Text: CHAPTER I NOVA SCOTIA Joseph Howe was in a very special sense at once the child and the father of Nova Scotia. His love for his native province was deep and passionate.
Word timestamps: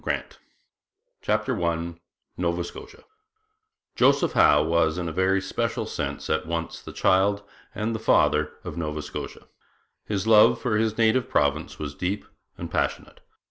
CHAPTER 1.21 1.63
I 1.63 1.93
NOVA 2.35 2.63
SCOTIA 2.63 3.03
Joseph 3.95 4.31
Howe 4.31 4.63
was 4.63 4.97
in 4.97 5.07
a 5.07 5.11
very 5.13 5.39
special 5.39 5.85
sense 5.85 6.27
at 6.27 6.47
once 6.47 6.81
the 6.81 6.91
child 6.91 7.43
and 7.75 7.93
the 7.93 7.99
father 7.99 8.53
of 8.63 8.77
Nova 8.77 9.03
Scotia. 9.03 9.45
His 10.07 10.25
love 10.25 10.59
for 10.59 10.77
his 10.77 10.97
native 10.97 11.29
province 11.29 11.77
was 11.77 11.93
deep 11.93 12.25
and 12.57 12.71
passionate. 12.71 13.19